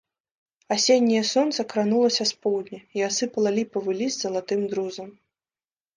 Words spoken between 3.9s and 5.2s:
ліст залатым друзам.